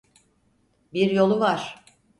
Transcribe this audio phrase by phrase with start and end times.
[0.93, 1.85] Bir yolu var.